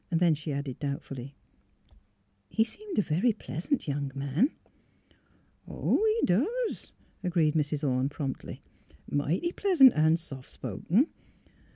Then 0.09 0.33
she 0.33 0.51
added 0.51 0.79
doubtfully, 0.79 1.35
*' 1.93 2.17
He 2.49 2.63
seemed 2.63 2.97
a 2.97 3.03
very 3.03 3.33
pleasant 3.33 3.87
young 3.87 4.11
man."'' 4.15 4.49
He 5.67 6.19
doos," 6.25 6.91
agreed 7.23 7.53
Mrs. 7.53 7.87
Orne, 7.87 8.09
promptly. 8.09 8.61
'* 8.89 9.01
Mighty 9.11 9.51
pleasant 9.51 9.93
an' 9.93 10.17
soft 10.17 10.49
spoken. 10.49 11.05